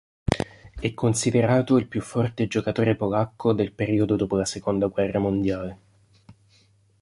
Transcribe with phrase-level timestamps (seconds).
[0.79, 5.77] È considerato il più forte giocatore polacco del periodo dopo la seconda guerra mondiale.